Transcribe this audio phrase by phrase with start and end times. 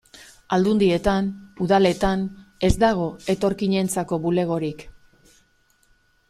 [0.55, 1.27] Aldundietan,
[1.65, 2.23] udaletan,
[2.69, 3.05] ez dago
[3.35, 4.83] etorkinentzako bulegorik.